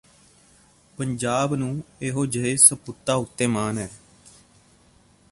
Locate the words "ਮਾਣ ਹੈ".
3.47-3.89